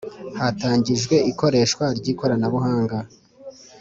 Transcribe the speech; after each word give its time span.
Hatangijwe 0.39 1.15
ikoreshwa 1.31 1.85
ry 1.99 2.07
ikoranabuhanga 2.13 2.97